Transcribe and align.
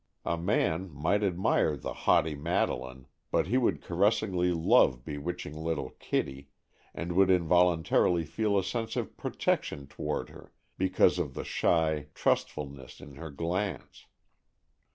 A 0.25 0.35
man 0.35 0.89
might 0.91 1.21
admire 1.21 1.77
the 1.77 1.93
haughty 1.93 2.33
Madeleine, 2.33 3.05
but 3.29 3.45
he 3.45 3.59
would 3.59 3.83
caressingly 3.83 4.51
love 4.51 5.05
bewitching 5.05 5.55
little 5.55 5.91
Kitty, 5.99 6.49
and 6.95 7.11
would 7.11 7.29
involuntarily 7.29 8.25
feel 8.25 8.57
a 8.57 8.63
sense 8.63 8.95
of 8.95 9.15
protection 9.15 9.85
toward 9.85 10.29
her, 10.29 10.53
because 10.75 11.19
of 11.19 11.35
the 11.35 11.43
shy 11.43 12.07
trustfulness 12.15 12.99
in 12.99 13.13
her 13.17 13.29
glance. 13.29 14.07